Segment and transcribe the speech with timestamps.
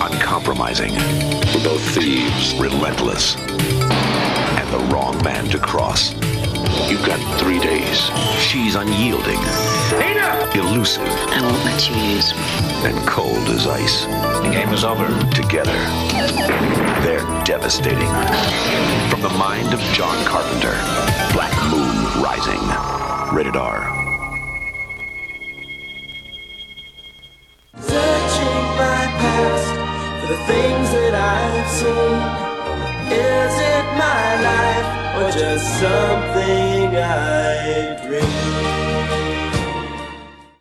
[0.00, 0.92] uncompromising.
[0.92, 6.12] We're both thieves, relentless, and the wrong man to cross.
[6.90, 8.10] You've got three days.
[8.40, 9.38] She's unyielding,
[10.54, 12.40] elusive, I won't let you use me.
[12.88, 14.04] and cold as ice.
[14.04, 15.06] The game is over.
[15.30, 15.76] Together,
[17.02, 18.08] they're devastating.
[19.10, 20.74] From the mind of John Carpenter,
[21.32, 22.62] Black Moon Rising.
[23.34, 23.97] Rated R.
[30.48, 32.18] things that I've seen.
[33.12, 34.88] Is it my life
[35.18, 38.48] or just something I dream?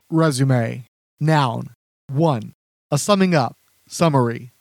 [0.10, 0.86] Resume.
[1.20, 1.70] Noun.
[2.10, 2.54] 1.
[2.92, 3.58] A summing up.
[3.88, 4.52] Summary.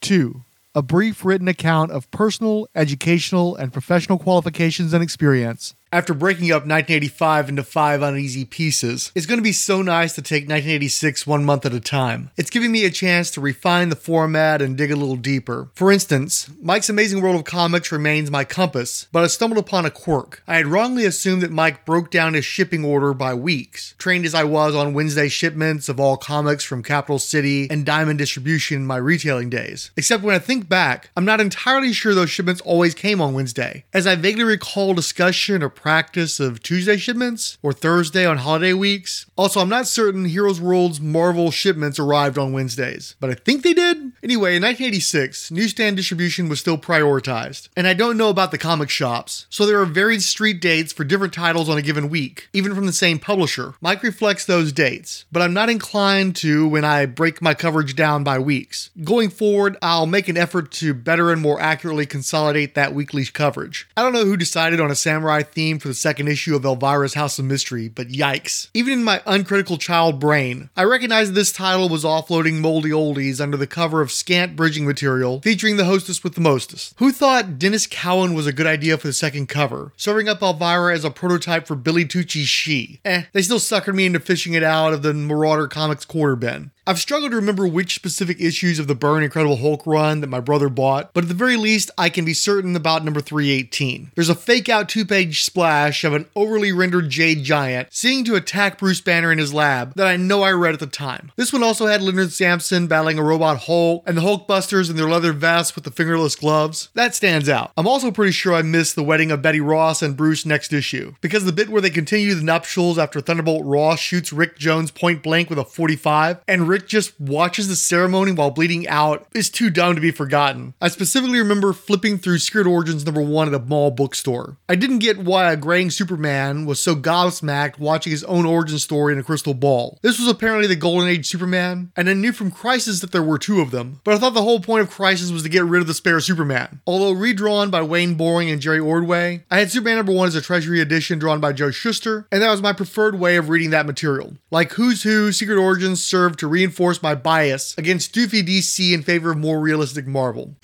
[0.00, 0.42] 2.
[0.74, 5.74] A brief written account of personal, educational, and professional qualifications and experience.
[5.92, 10.22] After breaking up 1985 into five uneasy pieces, it's going to be so nice to
[10.22, 12.30] take 1986 one month at a time.
[12.36, 15.68] It's giving me a chance to refine the format and dig a little deeper.
[15.74, 19.90] For instance, Mike's Amazing World of Comics remains my compass, but I stumbled upon a
[19.90, 20.44] quirk.
[20.46, 24.34] I had wrongly assumed that Mike broke down his shipping order by weeks, trained as
[24.34, 28.86] I was on Wednesday shipments of all comics from Capital City and Diamond Distribution in
[28.86, 29.90] my retailing days.
[29.96, 33.86] Except when I think back, I'm not entirely sure those shipments always came on Wednesday,
[33.92, 39.26] as I vaguely recall discussion or practice of Tuesday shipments or Thursday on holiday weeks.
[39.36, 43.72] Also, I'm not certain Heroes World's Marvel shipments arrived on Wednesdays, but I think they
[43.72, 43.96] did.
[44.22, 48.90] Anyway, in 1986, newsstand distribution was still prioritized, and I don't know about the comic
[48.90, 52.74] shops, so there are varied street dates for different titles on a given week, even
[52.74, 53.74] from the same publisher.
[53.80, 58.24] Mike reflects those dates, but I'm not inclined to when I break my coverage down
[58.24, 58.90] by weeks.
[59.02, 63.88] Going forward, I'll make an effort to better and more accurately consolidate that weekly coverage.
[63.96, 67.14] I don't know who decided on a samurai theme for the second issue of Elvira's
[67.14, 68.68] House of Mystery, but yikes.
[68.74, 73.56] Even in my uncritical child brain, I recognized this title was offloading moldy oldies under
[73.56, 76.94] the cover of scant bridging material featuring the hostess with the mostest.
[76.98, 80.94] Who thought Denys Cowan was a good idea for the second cover, serving up Elvira
[80.94, 83.00] as a prototype for Billy Tucci's Shi?
[83.04, 86.70] Eh, they still suckered me into fishing it out of the Marauder Comics quarter bin.
[86.90, 90.40] I've struggled to remember which specific issues of the Byrne Incredible Hulk run that my
[90.40, 94.10] brother bought, but at the very least, I can be certain about number 318.
[94.16, 98.34] There's a fake out two page splash of an overly rendered Jade Giant seeing to
[98.34, 101.30] attack Bruce Banner in his lab that I know I read at the time.
[101.36, 105.08] This one also had Leonard Samson battling a robot Hulk and the Hulkbusters in their
[105.08, 106.88] leather vests with the fingerless gloves.
[106.94, 107.70] That stands out.
[107.76, 111.14] I'm also pretty sure I missed the wedding of Betty Ross and Bruce next issue,
[111.20, 115.22] because the bit where they continue the nuptials after Thunderbolt Ross shoots Rick Jones point
[115.22, 119.70] blank with a 45 and Rick just watches the ceremony while bleeding out is too
[119.70, 120.74] dumb to be forgotten.
[120.80, 124.56] I specifically remember flipping through Secret Origins number one at a mall bookstore.
[124.68, 129.12] I didn't get why a graying Superman was so gobsmacked watching his own origin story
[129.12, 129.98] in a crystal ball.
[130.02, 133.38] This was apparently the Golden Age Superman, and I knew from Crisis that there were
[133.38, 135.80] two of them, but I thought the whole point of Crisis was to get rid
[135.80, 136.80] of the spare Superman.
[136.86, 140.40] Although redrawn by Wayne Boring and Jerry Ordway, I had Superman number one as a
[140.40, 143.86] Treasury edition drawn by Joe Shuster, and that was my preferred way of reading that
[143.86, 144.36] material.
[144.50, 146.69] Like Who's Who, Secret Origins served to reinforce
[147.02, 150.56] my bias against doofy DC in favor of more realistic Marvel.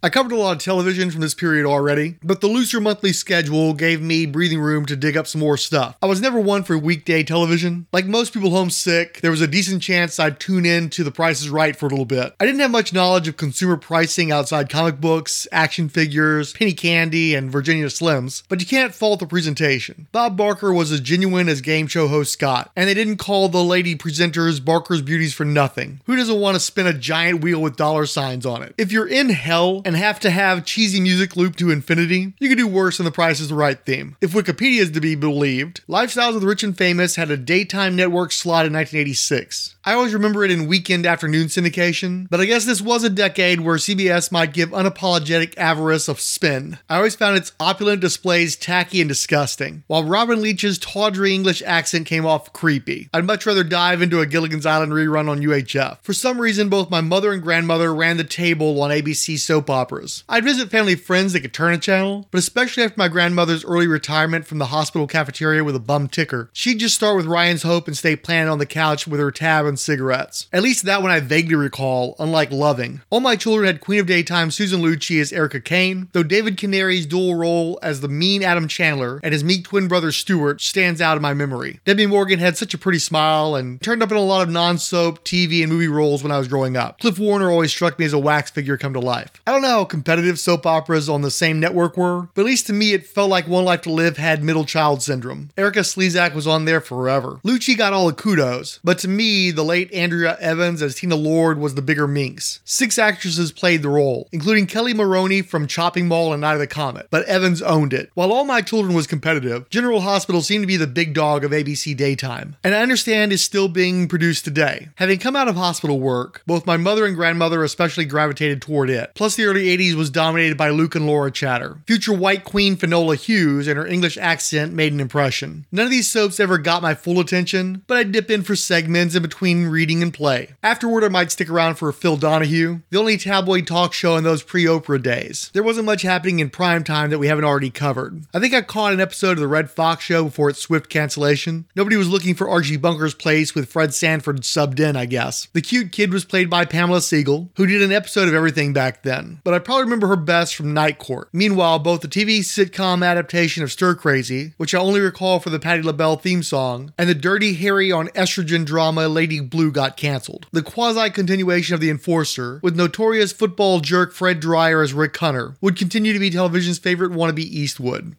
[0.00, 3.74] I covered a lot of television from this period already, but the looser monthly schedule
[3.74, 5.96] gave me breathing room to dig up some more stuff.
[6.00, 7.88] I was never one for weekday television.
[7.92, 11.40] Like most people homesick, there was a decent chance I'd tune in to The Price
[11.40, 12.32] is Right for a little bit.
[12.38, 17.34] I didn't have much knowledge of consumer pricing outside comic books, action figures, penny candy,
[17.34, 20.06] and Virginia Slims, but you can't fault the presentation.
[20.12, 23.64] Bob Barker was as genuine as game show host Scott, and they didn't call the
[23.64, 26.02] lady presenters Barker's Beauties for nothing.
[26.06, 28.76] Who doesn't want to spin a giant wheel with dollar signs on it?
[28.78, 32.58] If you're in hell and have to have cheesy music loop to infinity, you could
[32.58, 34.18] do worse than The Price is the Right theme.
[34.20, 37.96] If Wikipedia is to be believed, Lifestyles of the Rich and Famous had a daytime
[37.96, 39.76] network slot in 1986.
[39.88, 43.62] I always remember it in weekend afternoon syndication, but I guess this was a decade
[43.62, 46.76] where CBS might give unapologetic avarice a spin.
[46.90, 52.04] I always found its opulent displays tacky and disgusting, while Robin Leach's tawdry English accent
[52.04, 53.08] came off creepy.
[53.14, 56.02] I'd much rather dive into a Gilligan's Island rerun on UHF.
[56.02, 60.22] For some reason, both my mother and grandmother ran the table on ABC soap operas.
[60.28, 63.86] I'd visit family friends that could turn a channel, but especially after my grandmother's early
[63.86, 67.88] retirement from the hospital cafeteria with a bum ticker, she'd just start with Ryan's Hope
[67.88, 70.46] and stay planted on the couch with her tab and cigarettes.
[70.52, 73.00] At least that one I vaguely recall, unlike Loving.
[73.10, 77.06] All my children had Queen of Daytime Susan Lucci as Erica Kane, though David Canary's
[77.06, 81.16] dual role as the mean Adam Chandler and his meek twin brother Stuart stands out
[81.16, 81.80] in my memory.
[81.84, 84.78] Debbie Morgan had such a pretty smile and turned up in a lot of non
[84.78, 87.00] soap, TV, and movie roles when I was growing up.
[87.00, 89.30] Cliff Warner always struck me as a wax figure come to life.
[89.46, 92.66] I don't know how competitive soap operas on the same network were, but at least
[92.66, 95.50] to me it felt like One Life to Live had middle child syndrome.
[95.56, 97.40] Erika Slezak was on there forever.
[97.44, 101.58] Lucci got all the kudos, but to me, the late Andrea Evans as Tina Lord
[101.58, 102.60] was the bigger minx.
[102.64, 106.68] Six actresses played the role, including Kelly Maroney from Chopping Mall and Night of the
[106.68, 108.12] Comet, but Evans owned it.
[108.14, 111.50] While All My Children was competitive, General Hospital seemed to be the big dog of
[111.50, 114.90] ABC daytime, and I understand is still being produced today.
[114.94, 119.10] Having come out of hospital work, both my mother and grandmother especially gravitated toward it.
[119.16, 121.78] Plus, the early 80s was dominated by Luke and Laura chatter.
[121.88, 125.66] Future white queen Finola Hughes and her English accent made an impression.
[125.72, 129.16] None of these soaps ever got my full attention, but I'd dip in for segments
[129.16, 130.54] in between reading and play.
[130.62, 134.42] Afterward, I might stick around for Phil Donahue, the only tabloid talk show in those
[134.42, 135.50] pre Oprah days.
[135.54, 138.24] There wasn't much happening in prime time that we haven't already covered.
[138.34, 141.66] I think I caught an episode of The Redd Foxx Show before its swift cancellation.
[141.74, 145.48] Nobody was looking for Archie Bunker's place with Fred Sanford subbed in, I guess.
[145.52, 149.02] The cute kid was played by Pamela Segall, who did an episode of everything back
[149.02, 151.28] then, but I probably remember her best from Night Court.
[151.32, 155.58] Meanwhile, both the TV sitcom adaptation of Stir Crazy, which I only recall for the
[155.58, 160.46] Patti LaBelle theme song, and the Dirty Harry on estrogen drama Lady Blue got canceled.
[160.52, 165.56] The quasi continuation of The Enforcer, with notorious football jerk Fred Dryer as Rick Hunter,
[165.60, 168.16] would continue to be television's favorite wannabe Eastwood.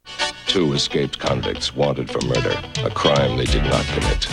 [0.47, 4.27] Two escaped convicts wanted for murder, a crime they did not commit.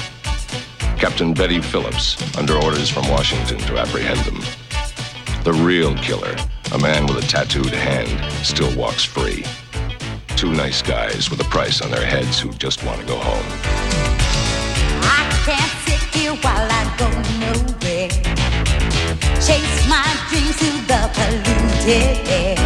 [0.99, 4.41] Captain Betty Phillips, under orders from Washington to apprehend them.
[5.45, 6.35] The real killer,
[6.73, 8.09] a man with a tattooed hand,
[8.45, 9.45] still walks free.
[10.37, 13.47] Two nice guys with a price on their heads who just want to go home.
[15.03, 16.76] I can't sit here while I
[20.59, 22.57] to the polluted air.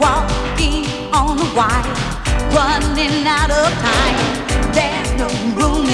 [0.00, 1.94] Walking on the wire,
[2.56, 4.18] running out of time.
[4.72, 5.89] There's no room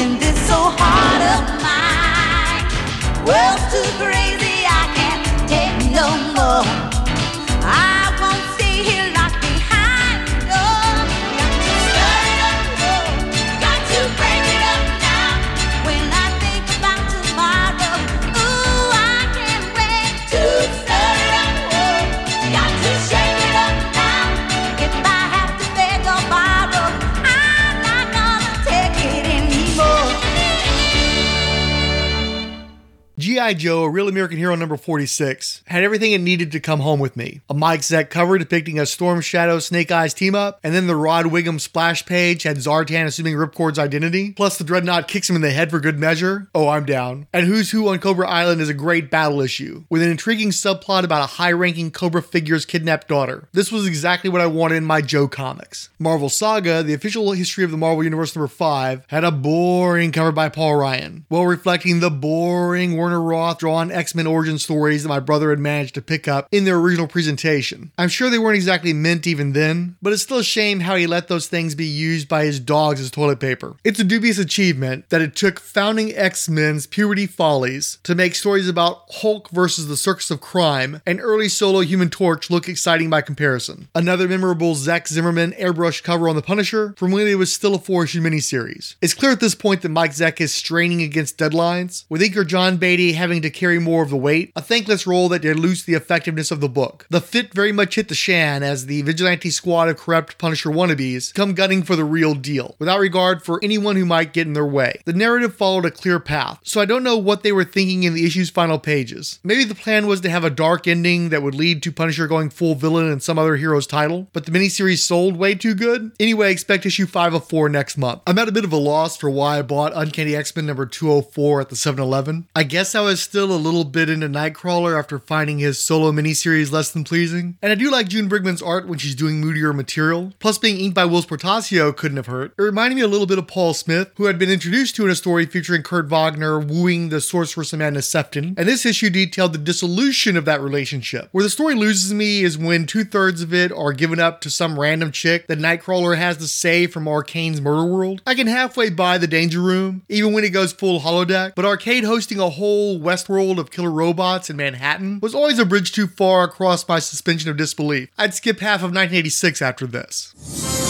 [33.46, 33.54] G.I.
[33.54, 37.16] Joe, a real American hero number 46, had everything it needed to come home with
[37.16, 37.42] me.
[37.48, 40.96] A Mike Zeck cover depicting a Storm Shadow Snake Eyes team up, and then the
[40.96, 45.42] Rod Whigham splash page had Zartan assuming Ripcord's identity, plus the Dreadnought kicks him in
[45.42, 46.48] the head for good measure.
[46.56, 47.28] Oh, I'm down.
[47.32, 51.04] And Who's Who on Cobra Island is a great battle issue, with an intriguing subplot
[51.04, 53.48] about a high ranking Cobra figure's kidnapped daughter.
[53.52, 55.88] This was exactly what I wanted in my Joe comics.
[56.00, 60.32] Marvel Saga, the official history of the Marvel Universe number 5, had a boring cover
[60.32, 65.08] by Paul Ryan, while reflecting the boring Werner Roth drawn X Men origin stories that
[65.08, 67.92] my brother had managed to pick up in their original presentation.
[67.98, 71.06] I'm sure they weren't exactly mint even then, but it's still a shame how he
[71.06, 73.76] let those things be used by his dogs as toilet paper.
[73.84, 78.68] It's a dubious achievement that it took founding X Men's puberty follies to make stories
[78.68, 83.20] about Hulk versus the Circus of Crime and early solo Human Torch look exciting by
[83.20, 83.88] comparison.
[83.94, 87.78] Another memorable Zack Zimmerman airbrush cover on The Punisher from when it was still a
[87.78, 88.96] four issue miniseries.
[89.02, 92.76] It's clear at this point that Mike Zeck is straining against deadlines, with inker John
[92.76, 96.50] Beatty having to carry more of the weight, a thankless role that dilutes the effectiveness
[96.50, 97.06] of the book.
[97.10, 101.34] The fit very much hit the shan as the vigilante squad of corrupt Punisher wannabes
[101.34, 104.64] come gunning for the real deal, without regard for anyone who might get in their
[104.64, 105.00] way.
[105.04, 108.14] The narrative followed a clear path, so I don't know what they were thinking in
[108.14, 109.40] the issue's final pages.
[109.42, 112.50] Maybe the plan was to have a dark ending that would lead to Punisher going
[112.50, 116.12] full villain in some other hero's title, but the miniseries sold way too good.
[116.20, 118.22] Anyway, expect issue 5 of 4 next month.
[118.26, 121.62] I'm at a bit of a loss for why I bought Uncanny X-Men number 204
[121.62, 122.48] at the 7-Eleven.
[122.54, 126.72] I guess I was still a little bit into Nightcrawler after finding his solo miniseries
[126.72, 127.58] less than pleasing.
[127.62, 130.32] And I do like June Brigman's art when she's doing moodier material.
[130.38, 132.54] Plus, being inked by Whilce Portacio couldn't have hurt.
[132.58, 135.10] It reminded me a little bit of Paul Smith, who had been introduced to in
[135.10, 138.54] a story featuring Kurt Wagner wooing the sorceress Amanda Sefton.
[138.56, 141.28] And this issue detailed the dissolution of that relationship.
[141.32, 144.50] Where the story loses me is when two thirds of it are given up to
[144.50, 148.22] some random chick that Nightcrawler has to save from Arcade's murder world.
[148.26, 152.04] I can halfway buy the Danger Room, even when it goes full holodeck, but Arcade
[152.04, 156.42] hosting a whole Westworld of killer robots in Manhattan was always a bridge too far
[156.42, 158.08] across my suspension of disbelief.
[158.18, 160.85] I'd skip half of 1986 after this.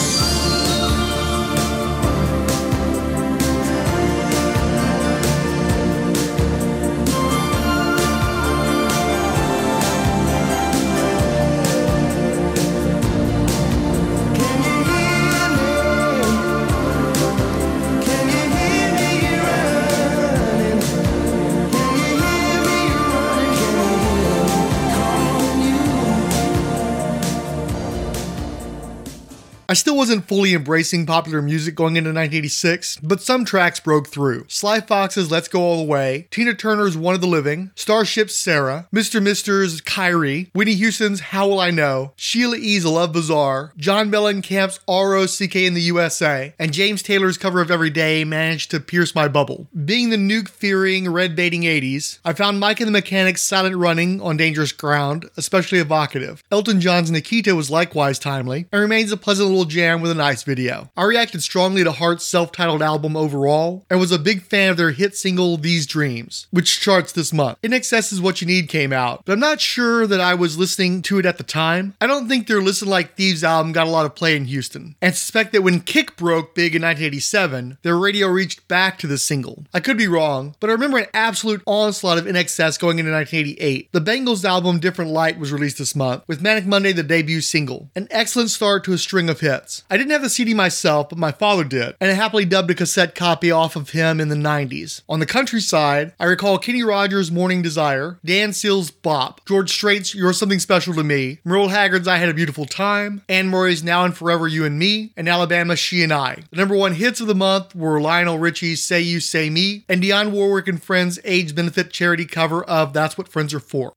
[29.68, 34.46] I still wasn't fully embracing popular music going into 1986, but some tracks broke through.
[34.48, 38.88] Sly Fox's Let's Go All the Way, Tina Turner's One of the Living, Starship's Sarah,
[38.94, 39.22] Mr.
[39.22, 45.66] Mister's Kyrie, Whitney Houston's How Will I Know, Sheila E.'s Love Bizarre, John Mellencamp's R.O.C.K.
[45.66, 49.68] in the USA, and James Taylor's cover of Every Day managed to pierce my bubble.
[49.84, 54.72] Being the nuke-fearing, red-baiting 80s, I found Mike and the Mechanics' Silent Running on Dangerous
[54.72, 56.42] Ground especially evocative.
[56.50, 60.90] Elton John's Nikita was likewise timely, and remains a pleasant jam with a nice video.
[60.96, 64.90] I reacted strongly to Heart's self-titled album overall, and was a big fan of their
[64.90, 67.60] hit single These Dreams, which charts this month.
[67.62, 71.02] INXS is What You Need came out, but I'm not sure that I was listening
[71.02, 71.94] to it at the time.
[72.00, 74.96] I don't think their Listen Like Thieves album got a lot of play in Houston,
[75.00, 79.18] and suspect that when Kick broke big in 1987, their radio reached back to the
[79.18, 79.64] single.
[79.72, 83.92] I could be wrong, but I remember an absolute onslaught of INXS going into 1988.
[83.92, 87.90] The Bangles album Different Light was released this month, with Manic Monday the debut single.
[87.94, 89.45] An excellent start to a string of hits.
[89.46, 92.74] I didn't have the CD myself, but my father did, and I happily dubbed a
[92.74, 95.02] cassette copy off of him in the 90s.
[95.08, 100.32] On the countryside, I recall Kenny Rogers' Morning Desire, Dan Seals' Bop, George Strait's You're
[100.32, 104.16] Something Special to Me, Merle Haggard's I Had a Beautiful Time, Anne Murray's Now and
[104.16, 106.42] Forever You and Me, and Alabama She and I.
[106.50, 110.02] The number one hits of the month were Lionel Richie's Say You Say Me, and
[110.02, 113.94] Dionne Warwick and Friends' AIDS benefit charity cover of That's What Friends Are For.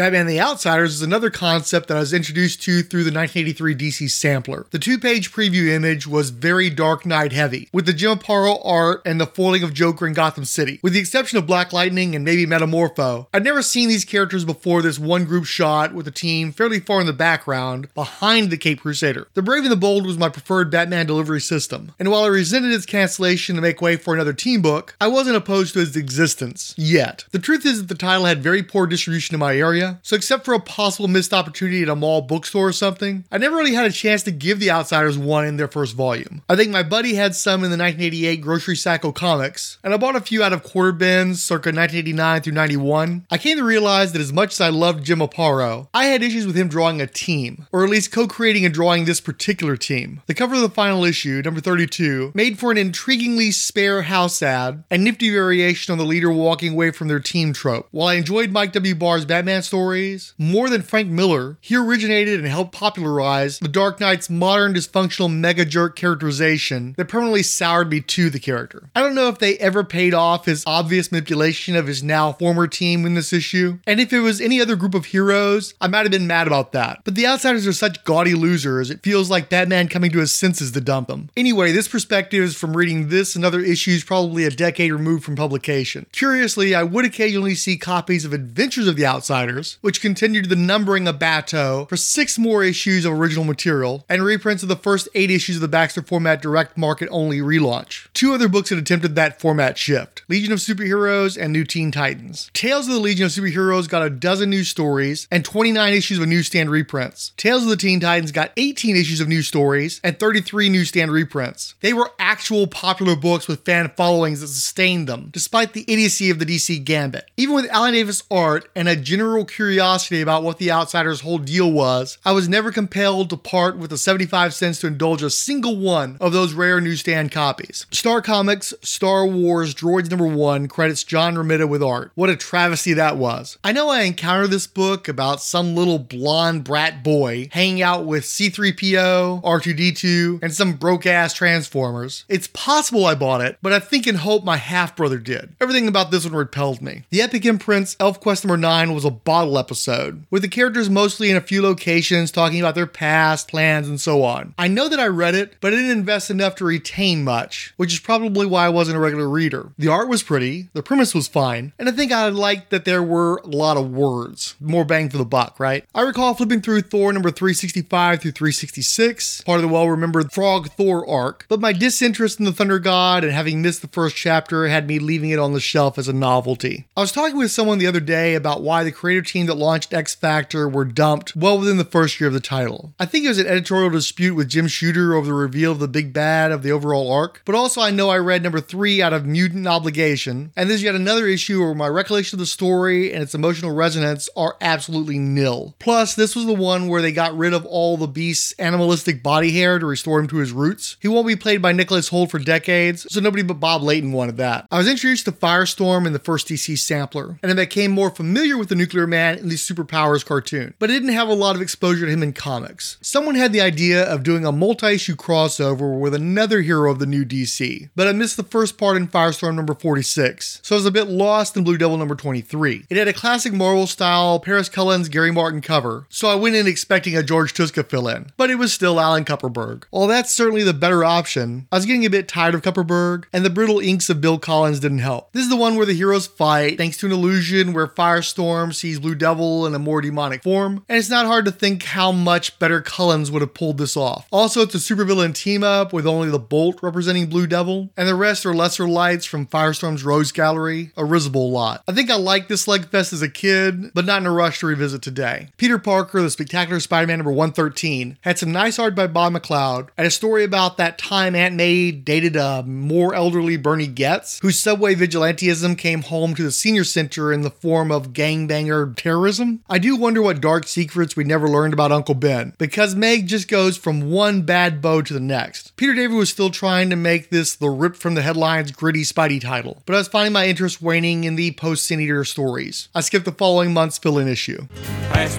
[0.00, 4.10] Batman the Outsiders is another concept that I was introduced to through the 1983 DC
[4.10, 4.64] sampler.
[4.70, 9.02] The two page preview image was very Dark Knight heavy, with the Jim Aparo art
[9.04, 10.80] and the foiling of Joker in Gotham City.
[10.82, 14.80] With the exception of Black Lightning and maybe Metamorpho, I'd never seen these characters before
[14.80, 18.80] this one group shot with the team fairly far in the background behind the Cape
[18.80, 19.28] Crusader.
[19.34, 22.72] The Brave and the Bold was my preferred Batman delivery system, and while I resented
[22.72, 26.74] its cancellation to make way for another team book, I wasn't opposed to its existence.
[26.78, 27.26] Yet.
[27.32, 30.44] The truth is that the title had very poor distribution in my area, so except
[30.44, 33.86] for a possible missed opportunity at a mall bookstore or something, I never really had
[33.86, 36.42] a chance to give the Outsiders one in their first volume.
[36.48, 40.16] I think my buddy had some in the 1988 Grocery Sacco Comics, and I bought
[40.16, 43.26] a few out of quarter bins circa 1989 through 91.
[43.30, 46.46] I came to realize that as much as I loved Jim Aparo, I had issues
[46.46, 50.22] with him drawing a team, or at least co-creating and drawing this particular team.
[50.26, 54.84] The cover of the final issue, number 32, made for an intriguingly spare house ad
[54.90, 57.88] and nifty variation on the leader walking away from their team trope.
[57.90, 58.94] While I enjoyed Mike W.
[58.94, 64.28] Barr's Batman stories more than Frank Miller, he originated and helped popularize the Dark Knight's
[64.28, 68.90] modern dysfunctional mega jerk characterization that permanently soured me to the character.
[68.94, 72.66] I don't know if they ever paid off his obvious manipulation of his now former
[72.66, 76.02] team in this issue, and if it was any other group of heroes, I might
[76.02, 77.00] have been mad about that.
[77.02, 80.72] But the Outsiders are such gaudy losers, it feels like Batman coming to his senses
[80.72, 81.30] to dump them.
[81.38, 85.36] Anyway, this perspective is from reading this and other issues probably a decade removed from
[85.36, 86.04] publication.
[86.12, 91.06] Curiously, I would occasionally see copies of Adventures of the Outsiders, which continued the numbering
[91.06, 95.30] of Bateau for six more issues of original material, and reprints of the first eight
[95.30, 98.08] issues of the Baxter format direct market only relaunch.
[98.12, 102.50] Two other books had attempted that format shift Legion of Superheroes and New Teen Titans.
[102.52, 106.28] Tales of the Legion of Superheroes got a dozen new stories and 29 issues of
[106.28, 107.32] newsstand reprints.
[107.36, 111.74] Tales of the Teen Titans got 18 issues of new stories and 33 newsstand reprints.
[111.80, 116.38] They were actual popular books with fan followings that sustained them, despite the idiocy of
[116.38, 117.30] the DC Gambit.
[117.36, 121.70] Even with Alan Davis art and a general curiosity about what the Outsiders' whole deal
[121.70, 125.76] was, I was never compelled to part with the 75 cents to indulge a single
[125.76, 127.84] one of those rare newsstand copies.
[127.90, 132.10] Star Comics Star Wars Droids number 1 credits John Romita with art.
[132.14, 133.58] What a travesty that was.
[133.62, 138.24] I know I encountered this book about some little blonde brat boy hanging out with
[138.24, 142.24] C3PO, R2D2, and some broke ass Transformers.
[142.30, 145.54] It's possible I bought it, but I think and hope my half brother did.
[145.60, 147.02] Everything about this one repelled me.
[147.10, 149.10] The Epic Imprints ElfQuest number 9 was a
[149.58, 154.00] episode, with the characters mostly in a few locations talking about their past, plans, and
[154.00, 154.54] so on.
[154.58, 157.92] I know that I read it, but I didn't invest enough to retain much, which
[157.92, 159.72] is probably why I wasn't a regular reader.
[159.78, 163.02] The art was pretty, the premise was fine, and I think I liked that there
[163.02, 164.54] were a lot of words.
[164.60, 165.84] More bang for the buck, right?
[165.94, 170.70] I recall flipping through Thor number 365 through 366, part of the well remembered Frog
[170.72, 174.68] Thor arc, but my disinterest in the Thunder God and having missed the first chapter
[174.68, 176.86] had me leaving it on the shelf as a novelty.
[176.96, 179.92] I was talking with someone the other day about why the creative team that launched
[179.92, 182.94] X Factor were dumped well within the first year of the title.
[182.98, 185.88] I think it was an editorial dispute with Jim Shooter over the reveal of the
[185.88, 189.12] big bad of the overall arc, but also I know I read number three out
[189.12, 193.22] of Mutant Obligation, and there's yet another issue where my recollection of the story and
[193.22, 195.74] its emotional resonance are absolutely nil.
[195.78, 199.52] Plus, this was the one where they got rid of all the beast's animalistic body
[199.52, 200.96] hair to restore him to his roots.
[201.00, 204.36] He won't be played by Nicholas Hoult for decades, so nobody but Bob Layton wanted
[204.38, 204.66] that.
[204.70, 208.56] I was introduced to Firestorm in the first DC sampler, and I became more familiar
[208.58, 211.62] with the Nuclear Man in the Superpowers cartoon, but I didn't have a lot of
[211.62, 212.98] exposure to him in comics.
[213.00, 217.06] Someone had the idea of doing a multi issue crossover with another hero of the
[217.06, 220.86] new DC, but I missed the first part in Firestorm number 46, so I was
[220.86, 222.86] a bit lost in Blue Devil number 23.
[222.88, 226.66] It had a classic Marvel style Paris Cullins' Gary Martin cover, so I went in
[226.66, 229.84] expecting a George Tuska fill in, but it was still Alan Kupperberg.
[229.90, 233.44] While that's certainly the better option, I was getting a bit tired of Kupperberg, and
[233.44, 235.32] the brittle inks of Bill Collins didn't help.
[235.32, 239.00] This is the one where the heroes fight thanks to an illusion where Firestorm sees
[239.00, 242.58] Blue Devil in a more demonic form, and it's not hard to think how much
[242.58, 244.26] better Cullins would have pulled this off.
[244.30, 248.14] Also, it's a supervillain team up with only the Bolt representing Blue Devil, and the
[248.14, 251.82] rest are lesser lights from Firestorm's Rose Gallery, a risible lot.
[251.88, 254.66] I think I liked this Slugfest as a kid, but not in a rush to
[254.66, 255.48] revisit today.
[255.56, 260.06] Peter Parker, the Spectacular Spider-Man number 113, had some nice art by Bob McLeod, and
[260.06, 264.94] a story about that time Aunt May dated a more elderly Bernie Goetz, whose subway
[264.94, 269.64] vigilantism came home to the senior center in the form of gangbanger terrorism.
[269.68, 273.48] I do wonder what dark secrets we never learned about Uncle Ben, because Meg just
[273.48, 275.74] goes from one bad bow to the next.
[275.76, 279.40] Peter David was still trying to make this the rip from the headlines gritty Spidey
[279.40, 282.88] title, but I was finding my interest waning in the post Sin Eater stories.
[282.94, 284.66] I skipped the following month's fill in issue.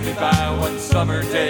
[0.05, 1.49] Me by one summer day,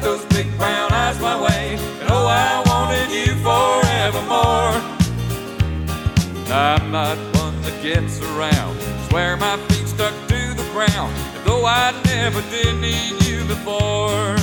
[0.00, 4.74] those big brown eyes my way, and oh, I wanted you forevermore.
[6.52, 10.25] I'm not one that gets around, swear my feet stuck
[10.82, 14.36] and though I never did need you before.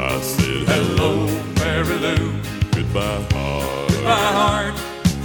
[0.00, 1.26] I said hello,
[1.56, 2.32] Mary Lou,
[2.72, 4.74] goodbye heart, goodbye heart,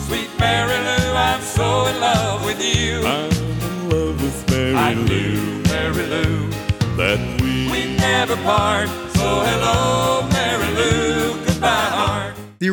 [0.06, 3.06] sweet Mary Lou, I'm so in love with you.
[3.06, 6.50] I'm in love with Mary I knew, Mary Lou,
[6.98, 8.90] that we we never part.
[9.16, 10.45] So hello, Mary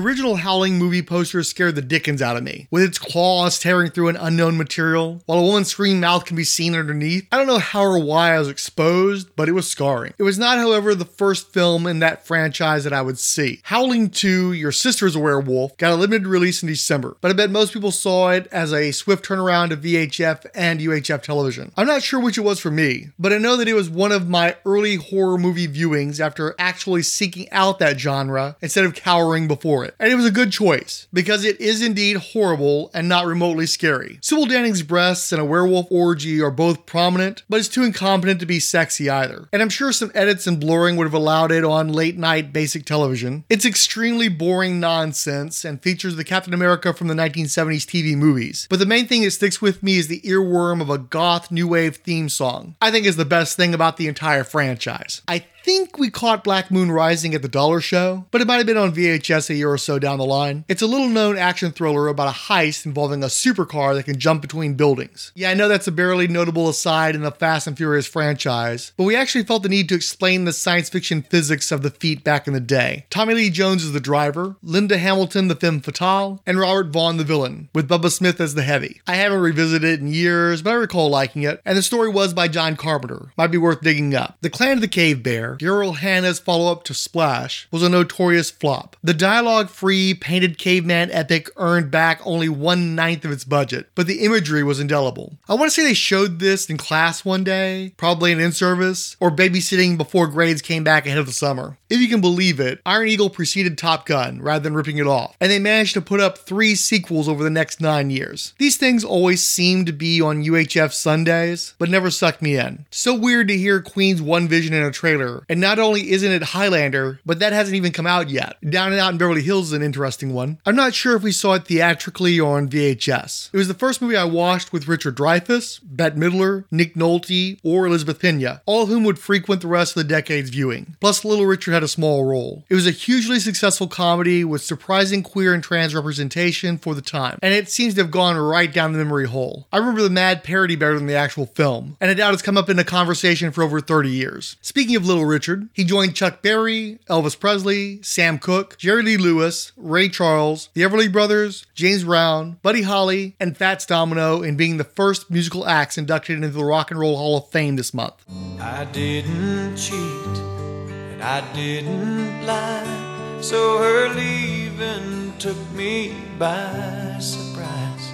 [0.02, 4.08] original Howling movie poster scared the dickens out of me, with its claws tearing through
[4.08, 7.26] an unknown material, while a woman's screaming mouth can be seen underneath.
[7.30, 10.14] I don't know how or why I was exposed, but it was scarring.
[10.18, 13.60] It was not, however, the first film in that franchise that I would see.
[13.64, 17.50] Howling 2, Your Sister's a Werewolf, got a limited release in December, but I bet
[17.50, 21.72] most people saw it as a swift turnaround to VHF and UHF television.
[21.76, 24.12] I'm not sure which it was for me, but I know that it was one
[24.12, 29.46] of my early horror movie viewings after actually seeking out that genre instead of cowering
[29.46, 29.91] before it.
[29.98, 34.18] And it was a good choice because it is indeed horrible and not remotely scary.
[34.22, 38.46] Sybil Danning's breasts and a werewolf orgy are both prominent, but it's too incompetent to
[38.46, 39.48] be sexy either.
[39.52, 42.84] And I'm sure some edits and blurring would have allowed it on late night basic
[42.84, 43.44] television.
[43.48, 48.66] It's extremely boring nonsense and features the Captain America from the 1970s TV movies.
[48.70, 51.68] But the main thing that sticks with me is the earworm of a goth new
[51.68, 52.76] wave theme song.
[52.80, 55.22] I think is the best thing about the entire franchise.
[55.28, 58.66] I think we caught Black Moon Rising at the Dollar Show, but it might have
[58.66, 60.64] been on VHS a year or so down the line.
[60.68, 64.42] It's a little known action thriller about a heist involving a supercar that can jump
[64.42, 65.30] between buildings.
[65.34, 69.04] Yeah, I know that's a barely notable aside in the Fast and Furious franchise, but
[69.04, 72.46] we actually felt the need to explain the science fiction physics of the feat back
[72.48, 73.06] in the day.
[73.10, 77.24] Tommy Lee Jones is the driver, Linda Hamilton the femme fatale, and Robert Vaughn the
[77.24, 79.00] villain, with Bubba Smith as the heavy.
[79.06, 82.34] I haven't revisited it in years, but I recall liking it, and the story was
[82.34, 83.32] by John Carpenter.
[83.36, 84.38] Might be worth digging up.
[84.40, 88.50] The Clan of the Cave Bear, Daryl Hannah's follow up to Splash, was a notorious
[88.50, 88.96] flop.
[89.02, 94.06] The dialogue free, painted caveman epic earned back only one ninth of its budget, but
[94.06, 95.38] the imagery was indelible.
[95.48, 99.16] I want to say they showed this in class one day, probably an in service,
[99.20, 101.78] or babysitting before grades came back ahead of the summer.
[101.88, 105.36] If you can believe it, Iron Eagle preceded Top Gun rather than ripping it off,
[105.40, 108.54] and they managed to put up three sequels over the next nine years.
[108.58, 112.86] These things always seem to be on UHF Sundays, but never sucked me in.
[112.90, 116.42] So weird to hear Queen's One Vision in a trailer And not only isn't it
[116.42, 118.56] Highlander, but that hasn't even come out yet.
[118.68, 120.58] Down and Out in Beverly Hills is an interesting one.
[120.64, 123.50] I'm not sure if we saw it theatrically or on VHS.
[123.52, 127.86] It was the first movie I watched with Richard Dreyfuss, Bette Midler, Nick Nolte, or
[127.86, 130.96] Elizabeth Pena, all of whom would frequent the rest of the decade's viewing.
[131.00, 132.64] Plus, Little Richard had a small role.
[132.68, 137.38] It was a hugely successful comedy with surprising queer and trans representation for the time,
[137.42, 139.66] and it seems to have gone right down the memory hole.
[139.72, 142.56] I remember the mad parody better than the actual film, and I doubt it's come
[142.56, 144.56] up in a conversation for over 30 years.
[144.62, 149.72] Speaking of Little Richard, he joined Chuck Berry, Elvis Presley, Sam Cooke, Jerry Lee Lewis,
[149.76, 154.84] Ray Charles, the Everly Brothers, James Brown, Buddy Holly, and Fats Domino in being the
[154.84, 158.14] first musical acts inducted into the Rock and Roll Hall of Fame this month.
[158.60, 168.10] I didn't cheat and I didn't lie, so her leaving took me by surprise.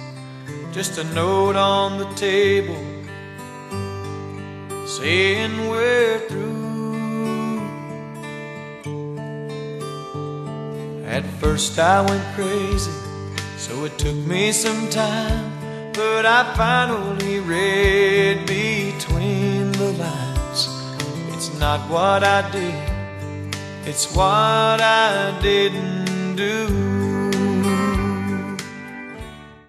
[0.71, 2.77] Just a note on the table
[4.87, 6.68] saying we're through.
[11.09, 12.91] At first I went crazy,
[13.57, 15.51] so it took me some time,
[15.91, 20.69] but I finally read between the lines.
[21.33, 23.55] It's not what I did,
[23.87, 27.08] it's what I didn't do.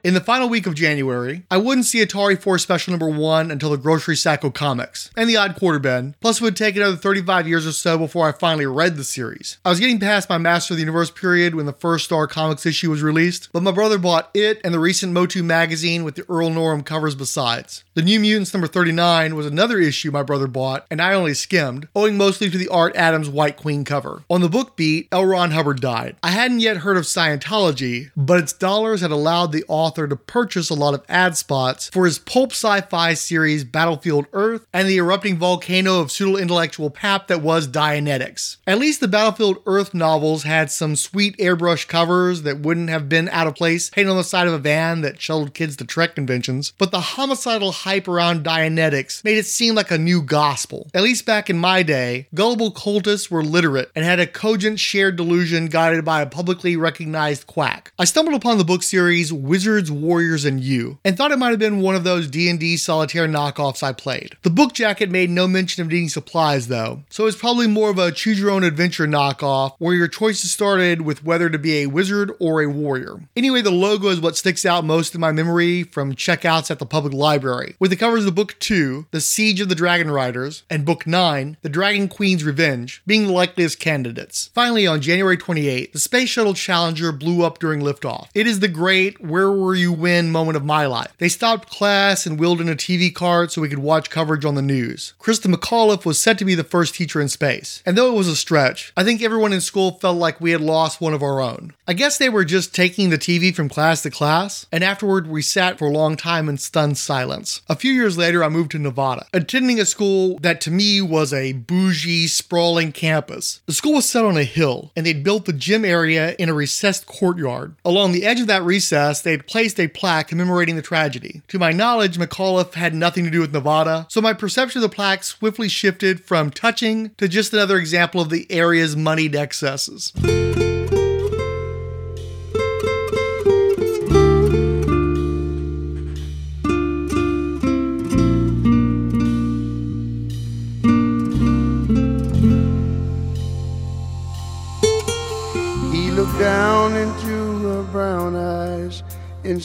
[0.03, 3.69] In the final week of January, I wouldn't see Atari Force Special Number 1 until
[3.69, 6.97] the Grocery sack of Comics and the Odd Quarter Bin, plus it would take another
[6.97, 9.59] 35 years or so before I finally read the series.
[9.63, 12.65] I was getting past my Master of the Universe period when the first Star Comics
[12.65, 16.25] issue was released, but my brother bought it and the recent Motu magazine with the
[16.31, 17.85] Earl Norem covers besides.
[18.01, 21.87] The New Mutants number 39 was another issue my brother bought, and I only skimmed,
[21.95, 24.23] owing mostly to the Art Adams White Queen cover.
[24.31, 25.27] On the book beat, L.
[25.27, 26.17] Ron Hubbard died.
[26.23, 30.71] I hadn't yet heard of Scientology, but its dollars had allowed the author to purchase
[30.71, 34.97] a lot of ad spots for his pulp sci fi series Battlefield Earth and the
[34.97, 38.57] erupting volcano of pseudo intellectual pap that was Dianetics.
[38.67, 43.29] At least the Battlefield Earth novels had some sweet airbrush covers that wouldn't have been
[43.29, 46.15] out of place painted on the side of a van that shuttled kids to Trek
[46.15, 50.89] conventions, but the homicidal hype around Dianetics made it seem like a new gospel.
[50.95, 55.17] At least back in my day, gullible cultists were literate and had a cogent shared
[55.17, 57.93] delusion guided by a publicly recognized quack.
[57.99, 61.59] I stumbled upon the book series Wizards, Warriors, and You, and thought it might have
[61.59, 64.37] been one of those D&D solitaire knockoffs I played.
[64.43, 67.91] The book jacket made no mention of needing supplies though, so it was probably more
[67.91, 71.79] of a choose your own adventure knockoff where your choices started with whether to be
[71.79, 73.21] a wizard or a warrior.
[73.35, 76.87] Anyway, the logo is what sticks out most in my memory from checkouts at the
[76.87, 80.85] public library, with the covers of Book 2, The Siege of the Dragon Riders, and
[80.85, 84.51] Book 9, The Dragon Queen's Revenge, being the likeliest candidates.
[84.55, 88.29] Finally, on January 28, the Space Shuttle Challenger blew up during liftoff.
[88.35, 91.13] It is the great where were you when moment of my life.
[91.19, 94.55] They stopped class and wheeled in a TV cart so we could watch coverage on
[94.55, 95.15] the news.
[95.21, 98.29] Christa McAuliffe was set to be the first teacher in space, and though it was
[98.29, 101.41] a stretch, I think everyone in school felt like we had lost one of our
[101.41, 101.75] own.
[101.87, 105.43] I guess they were just taking the TV from class to class, and afterward we
[105.43, 107.60] sat for a long time in stunned silence.
[107.69, 111.33] A few years later, I moved to Nevada, attending a school that to me was
[111.33, 113.61] a bougie, sprawling campus.
[113.67, 116.55] The school was set on a hill, and they'd built the gym area in a
[116.55, 117.77] recessed courtyard.
[117.85, 121.43] Along the edge of that recess, they'd placed a plaque commemorating the tragedy.
[121.49, 124.95] To my knowledge, McAuliffe had nothing to do with Nevada, so my perception of the
[124.95, 130.13] plaque swiftly shifted from touching to just another example of the area's moneyed excesses.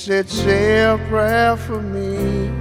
[0.05, 2.51] Said, Say a prayer for me.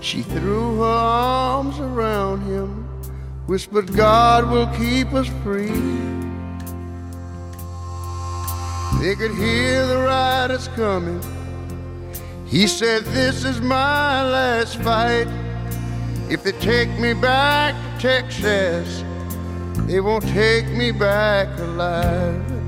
[0.00, 2.84] She threw her arms around him,
[3.48, 5.82] whispered, God will keep us free.
[9.02, 11.20] They could hear the riders coming.
[12.46, 15.26] He said, This is my last fight.
[16.30, 19.02] If they take me back to Texas,
[19.88, 22.59] they won't take me back alive.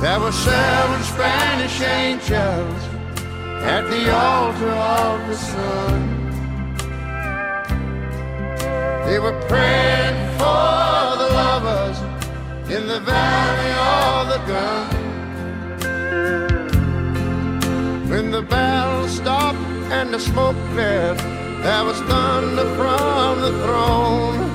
[0.00, 2.82] There were seven Spanish angels
[3.62, 6.14] at the altar of the sun.
[9.06, 11.98] They were praying for the lovers
[12.70, 14.88] in the valley of the gun.
[18.10, 19.58] When the bell stopped
[19.90, 21.18] and the smoke cleared,
[21.62, 24.53] there was thunder from the throne.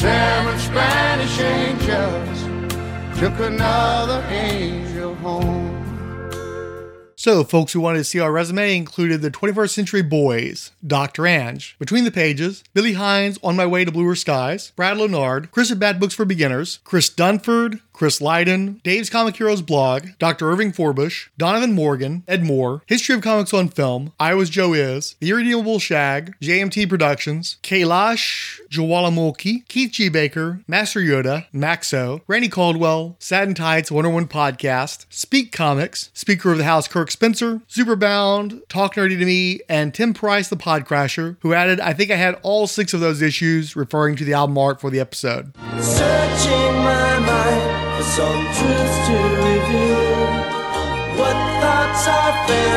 [0.00, 5.77] Seven Spanish angels took another angel home.
[7.28, 11.26] So, folks who wanted to see our resume included the 21st Century Boys, Dr.
[11.26, 15.70] Ange, Between the Pages, Billy Hines, On My Way to Bluer Skies, Brad Leonard, Chris
[15.70, 20.50] at Bad Books for Beginners, Chris Dunford, Chris Lydon, Dave's Comic Heroes blog, Dr.
[20.50, 25.16] Irving Forbush, Donovan Morgan, Ed Moore, History of Comics on Film, I Was Joe Is,
[25.18, 30.08] The Irredeemable Shag, JMT Productions, Kailash Jawalamulki, Keith G.
[30.08, 36.58] Baker, Master Yoda, Maxo, Randy Caldwell, Sad and Wonder Woman Podcast, Speak Comics, Speaker of
[36.58, 41.52] the House Kirk Spencer, Superbound, Talk Nerdy to Me, and Tim Price, the Podcrasher, who
[41.52, 44.80] added, I think I had all six of those issues, referring to the album art
[44.80, 45.52] for the episode.
[45.80, 49.98] Searching my mind for some to reveal.
[51.18, 52.67] What thoughts are